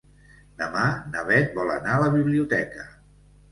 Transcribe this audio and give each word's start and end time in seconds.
Demà 0.61 0.85
na 1.11 1.25
Beth 1.27 1.53
vol 1.59 1.75
anar 1.75 1.93
a 1.99 2.01
la 2.07 2.11
biblioteca. 2.19 2.91